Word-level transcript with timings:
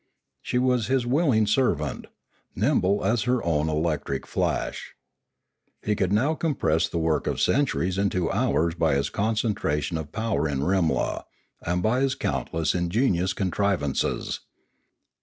She 0.41 0.57
was 0.57 0.87
his 0.87 1.05
willing 1.05 1.45
servant, 1.45 2.07
nimble 2.55 3.05
as 3.05 3.25
her 3.29 3.43
own 3.43 3.69
electric 3.69 4.25
flash. 4.25 4.95
He 5.83 5.95
could 5.95 6.11
now 6.11 6.33
compress 6.33 6.87
the 6.89 6.97
work 6.97 7.27
of 7.27 7.39
centuries 7.39 7.99
into 7.99 8.31
hours 8.31 8.73
by 8.73 8.95
his 8.95 9.11
concentration 9.11 9.99
of 9.99 10.11
power 10.11 10.49
in 10.49 10.61
Rimla, 10.63 11.25
and 11.61 11.83
by 11.83 11.99
his 12.01 12.15
countless 12.15 12.73
ingenious 12.73 13.33
contrivances. 13.33 14.39